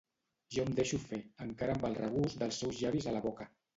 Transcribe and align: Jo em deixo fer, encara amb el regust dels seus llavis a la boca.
Jo 0.55 0.63
em 0.69 0.71
deixo 0.79 0.99
fer, 1.03 1.19
encara 1.47 1.75
amb 1.77 1.85
el 1.91 1.99
regust 2.01 2.41
dels 2.45 2.59
seus 2.65 2.81
llavis 2.85 3.09
a 3.13 3.15
la 3.19 3.23
boca. 3.29 3.49